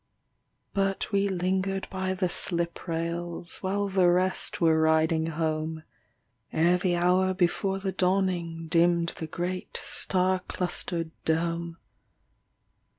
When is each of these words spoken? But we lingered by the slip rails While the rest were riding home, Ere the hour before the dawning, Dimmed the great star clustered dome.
But 0.73 1.11
we 1.11 1.29
lingered 1.29 1.87
by 1.91 2.15
the 2.15 2.27
slip 2.27 2.87
rails 2.87 3.59
While 3.61 3.87
the 3.87 4.09
rest 4.09 4.59
were 4.59 4.81
riding 4.81 5.27
home, 5.27 5.83
Ere 6.51 6.79
the 6.79 6.95
hour 6.95 7.35
before 7.35 7.77
the 7.77 7.91
dawning, 7.91 8.65
Dimmed 8.67 9.09
the 9.09 9.27
great 9.27 9.79
star 9.83 10.39
clustered 10.39 11.11
dome. 11.23 11.77